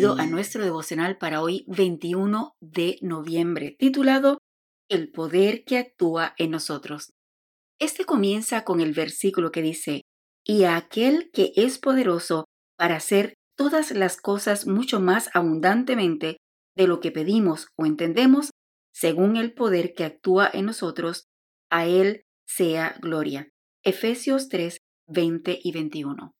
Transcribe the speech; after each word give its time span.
Bienvenido 0.00 0.24
a 0.24 0.26
nuestro 0.26 0.64
devocional 0.64 1.18
para 1.18 1.42
hoy 1.42 1.66
21 1.66 2.54
de 2.62 2.98
noviembre, 3.02 3.76
titulado 3.78 4.38
El 4.88 5.12
poder 5.12 5.62
que 5.64 5.76
actúa 5.76 6.34
en 6.38 6.52
nosotros. 6.52 7.10
Este 7.78 8.06
comienza 8.06 8.64
con 8.64 8.80
el 8.80 8.94
versículo 8.94 9.52
que 9.52 9.60
dice, 9.60 10.00
y 10.42 10.64
a 10.64 10.76
aquel 10.76 11.28
que 11.34 11.52
es 11.54 11.78
poderoso 11.78 12.46
para 12.78 12.96
hacer 12.96 13.34
todas 13.58 13.90
las 13.90 14.16
cosas 14.16 14.66
mucho 14.66 15.00
más 15.00 15.28
abundantemente 15.34 16.38
de 16.74 16.86
lo 16.86 17.00
que 17.00 17.12
pedimos 17.12 17.68
o 17.76 17.84
entendemos, 17.84 18.52
según 18.94 19.36
el 19.36 19.52
poder 19.52 19.92
que 19.92 20.04
actúa 20.04 20.48
en 20.50 20.64
nosotros, 20.64 21.26
a 21.70 21.84
él 21.84 22.22
sea 22.48 22.96
gloria. 23.02 23.50
Efesios 23.84 24.48
3, 24.48 24.78
20 25.08 25.60
y 25.62 25.72
21. 25.72 26.32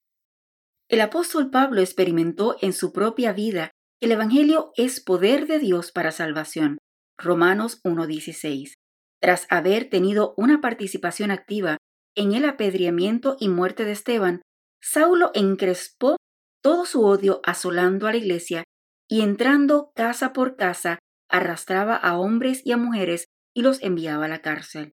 El 0.91 1.00
apóstol 1.02 1.50
Pablo 1.50 1.80
experimentó 1.80 2.56
en 2.60 2.73
su 2.73 2.92
propia 2.92 3.33
vida 3.33 3.70
que 4.01 4.06
el 4.06 4.12
Evangelio 4.12 4.73
es 4.74 5.01
poder 5.01 5.46
de 5.46 5.60
Dios 5.60 5.92
para 5.92 6.10
salvación. 6.10 6.78
Romanos 7.16 7.80
1.16. 7.84 8.74
Tras 9.23 9.46
haber 9.51 9.88
tenido 9.88 10.34
una 10.37 10.60
participación 10.60 11.30
activa 11.30 11.77
en 12.16 12.32
el 12.32 12.45
apedreamiento 12.45 13.37
y 13.38 13.48
muerte 13.48 13.84
de 13.84 13.92
Esteban, 13.92 14.42
Saulo 14.82 15.30
encrespó 15.34 16.16
todo 16.60 16.84
su 16.87 17.04
odio 17.04 17.41
asolando 17.45 18.09
a 18.09 18.10
la 18.10 18.16
iglesia 18.16 18.65
y 19.09 19.20
entrando 19.20 19.93
casa 19.95 20.32
por 20.32 20.57
casa 20.57 20.98
arrastraba 21.29 21.95
a 21.95 22.18
hombres 22.18 22.62
y 22.65 22.73
a 22.73 22.77
mujeres 22.77 23.27
y 23.54 23.62
los 23.62 23.80
enviaba 23.80 24.24
a 24.24 24.29
la 24.29 24.43
cárcel. 24.43 24.91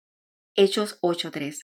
Hechos 0.54 1.01
8.3. 1.01 1.62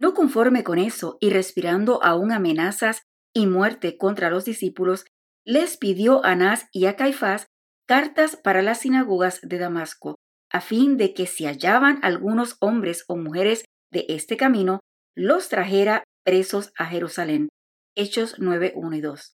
No 0.00 0.12
conforme 0.12 0.64
con 0.64 0.78
eso 0.78 1.18
y 1.20 1.30
respirando 1.30 2.02
aún 2.02 2.32
amenazas 2.32 3.02
y 3.34 3.46
muerte 3.46 3.96
contra 3.96 4.30
los 4.30 4.44
discípulos, 4.44 5.04
les 5.44 5.76
pidió 5.76 6.24
a 6.24 6.32
Anás 6.32 6.66
y 6.72 6.86
a 6.86 6.96
Caifás 6.96 7.46
cartas 7.86 8.36
para 8.36 8.60
las 8.60 8.80
sinagogas 8.80 9.40
de 9.42 9.58
Damasco, 9.58 10.16
a 10.50 10.60
fin 10.60 10.96
de 10.96 11.14
que 11.14 11.26
si 11.26 11.46
hallaban 11.46 11.98
algunos 12.02 12.56
hombres 12.60 13.04
o 13.08 13.16
mujeres 13.16 13.64
de 13.90 14.04
este 14.08 14.36
camino, 14.36 14.80
los 15.16 15.48
trajera 15.48 16.04
presos 16.24 16.70
a 16.76 16.86
Jerusalén. 16.86 17.48
Hechos 17.96 18.36
9, 18.38 18.74
1 18.76 18.96
y 18.96 19.00
2. 19.00 19.32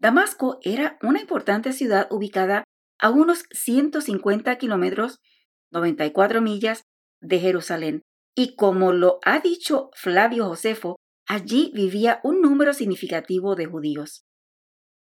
Damasco 0.00 0.58
era 0.62 0.98
una 1.02 1.20
importante 1.20 1.72
ciudad 1.72 2.06
ubicada 2.10 2.64
a 3.00 3.10
unos 3.10 3.44
150 3.50 4.56
kilómetros, 4.56 5.18
94 5.72 6.40
millas, 6.40 6.84
de 7.20 7.40
Jerusalén, 7.40 8.02
y 8.36 8.54
como 8.54 8.92
lo 8.92 9.18
ha 9.24 9.40
dicho 9.40 9.90
Flavio 9.94 10.46
Josefo, 10.46 10.96
Allí 11.26 11.72
vivía 11.74 12.20
un 12.22 12.40
número 12.40 12.74
significativo 12.74 13.54
de 13.54 13.66
judíos. 13.66 14.24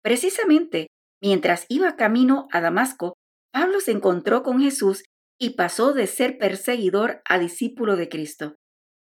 Precisamente, 0.02 0.88
mientras 1.20 1.66
iba 1.68 1.96
camino 1.96 2.48
a 2.52 2.60
Damasco, 2.60 3.14
Pablo 3.52 3.80
se 3.80 3.92
encontró 3.92 4.42
con 4.42 4.60
Jesús 4.60 5.04
y 5.38 5.50
pasó 5.50 5.92
de 5.92 6.06
ser 6.06 6.38
perseguidor 6.38 7.20
a 7.24 7.38
discípulo 7.38 7.96
de 7.96 8.08
Cristo. 8.08 8.56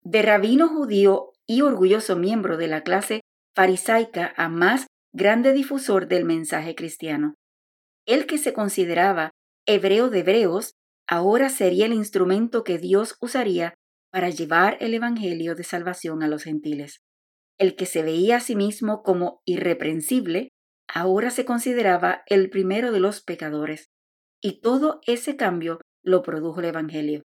De 0.02 0.22
rabino 0.22 0.68
judío 0.68 1.32
y 1.46 1.62
orgulloso 1.62 2.16
miembro 2.16 2.56
de 2.56 2.68
la 2.68 2.82
clase 2.82 3.20
farisaica 3.54 4.32
a 4.36 4.48
más 4.48 4.86
grande 5.12 5.52
difusor 5.52 6.06
del 6.06 6.24
mensaje 6.24 6.74
cristiano. 6.74 7.34
El 8.06 8.26
que 8.26 8.38
se 8.38 8.52
consideraba 8.52 9.30
hebreo 9.66 10.08
de 10.08 10.20
hebreos, 10.20 10.74
ahora 11.06 11.48
sería 11.48 11.86
el 11.86 11.92
instrumento 11.92 12.64
que 12.64 12.78
Dios 12.78 13.16
usaría 13.20 13.74
para 14.10 14.30
llevar 14.30 14.76
el 14.80 14.94
Evangelio 14.94 15.54
de 15.54 15.64
salvación 15.64 16.22
a 16.22 16.28
los 16.28 16.44
gentiles. 16.44 17.00
El 17.58 17.76
que 17.76 17.86
se 17.86 18.02
veía 18.02 18.36
a 18.36 18.40
sí 18.40 18.56
mismo 18.56 19.02
como 19.02 19.42
irreprensible, 19.44 20.48
ahora 20.88 21.30
se 21.30 21.44
consideraba 21.44 22.22
el 22.26 22.50
primero 22.50 22.92
de 22.92 23.00
los 23.00 23.22
pecadores, 23.22 23.90
y 24.42 24.60
todo 24.60 25.00
ese 25.06 25.36
cambio 25.36 25.80
lo 26.02 26.22
produjo 26.22 26.60
el 26.60 26.66
Evangelio. 26.66 27.22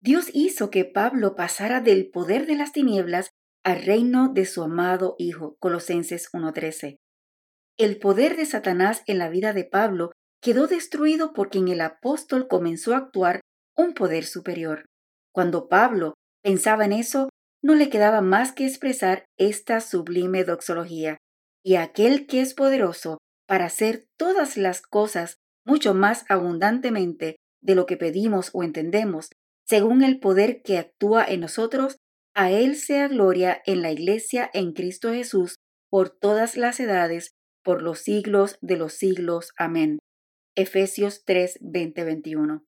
Dios 0.00 0.30
hizo 0.32 0.70
que 0.70 0.84
Pablo 0.84 1.36
pasara 1.36 1.80
del 1.80 2.10
poder 2.10 2.46
de 2.46 2.56
las 2.56 2.72
tinieblas 2.72 3.30
al 3.64 3.82
reino 3.82 4.32
de 4.32 4.46
su 4.46 4.62
amado 4.62 5.14
Hijo, 5.18 5.56
Colosenses 5.60 6.28
1.13. 6.32 6.96
El 7.78 7.98
poder 7.98 8.36
de 8.36 8.46
Satanás 8.46 9.02
en 9.06 9.18
la 9.18 9.28
vida 9.28 9.52
de 9.52 9.64
Pablo 9.64 10.10
quedó 10.42 10.66
destruido 10.66 11.32
porque 11.32 11.58
en 11.58 11.68
el 11.68 11.80
apóstol 11.80 12.48
comenzó 12.48 12.94
a 12.94 12.98
actuar 12.98 13.40
un 13.76 13.94
poder 13.94 14.24
superior. 14.24 14.86
Cuando 15.32 15.68
Pablo 15.68 16.14
pensaba 16.42 16.84
en 16.84 16.92
eso, 16.92 17.28
no 17.62 17.74
le 17.74 17.88
quedaba 17.88 18.20
más 18.20 18.52
que 18.52 18.66
expresar 18.66 19.24
esta 19.38 19.80
sublime 19.80 20.44
doxología. 20.44 21.18
Y 21.64 21.76
aquel 21.76 22.26
que 22.26 22.40
es 22.40 22.54
poderoso 22.54 23.18
para 23.46 23.66
hacer 23.66 24.06
todas 24.18 24.56
las 24.56 24.82
cosas 24.82 25.36
mucho 25.64 25.94
más 25.94 26.24
abundantemente 26.28 27.36
de 27.60 27.74
lo 27.74 27.86
que 27.86 27.96
pedimos 27.96 28.50
o 28.52 28.64
entendemos, 28.64 29.30
según 29.64 30.02
el 30.02 30.18
poder 30.18 30.62
que 30.62 30.78
actúa 30.78 31.24
en 31.24 31.40
nosotros, 31.40 31.96
a 32.34 32.50
Él 32.50 32.76
sea 32.76 33.08
gloria 33.08 33.62
en 33.66 33.82
la 33.82 33.92
Iglesia 33.92 34.50
en 34.52 34.72
Cristo 34.72 35.12
Jesús 35.12 35.56
por 35.88 36.10
todas 36.10 36.56
las 36.56 36.80
edades, 36.80 37.32
por 37.62 37.82
los 37.82 38.00
siglos 38.00 38.58
de 38.60 38.76
los 38.76 38.94
siglos. 38.94 39.52
Amén. 39.56 39.98
Efesios 40.56 41.24
3, 41.24 41.58
21. 41.60 42.64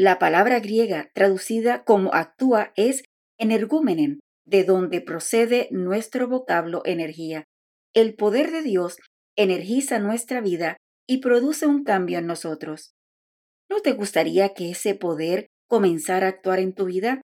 La 0.00 0.20
palabra 0.20 0.60
griega 0.60 1.10
traducida 1.12 1.82
como 1.82 2.14
actúa 2.14 2.72
es 2.76 3.02
energúmenen, 3.36 4.20
de 4.46 4.62
donde 4.62 5.00
procede 5.00 5.66
nuestro 5.72 6.28
vocablo 6.28 6.82
energía. 6.84 7.46
El 7.94 8.14
poder 8.14 8.52
de 8.52 8.62
Dios 8.62 8.98
energiza 9.36 9.98
nuestra 9.98 10.40
vida 10.40 10.76
y 11.08 11.18
produce 11.18 11.66
un 11.66 11.82
cambio 11.82 12.20
en 12.20 12.28
nosotros. 12.28 12.92
¿No 13.68 13.80
te 13.80 13.90
gustaría 13.90 14.54
que 14.54 14.70
ese 14.70 14.94
poder 14.94 15.48
comenzara 15.66 16.28
a 16.28 16.30
actuar 16.30 16.60
en 16.60 16.74
tu 16.74 16.84
vida? 16.84 17.20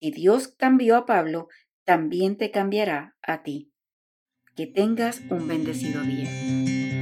Si 0.00 0.10
Dios 0.10 0.48
cambió 0.48 0.96
a 0.96 1.06
Pablo, 1.06 1.46
también 1.84 2.36
te 2.36 2.50
cambiará 2.50 3.14
a 3.22 3.44
ti. 3.44 3.70
Que 4.56 4.66
tengas 4.66 5.20
un 5.30 5.46
bendecido 5.46 6.02
día. 6.02 6.97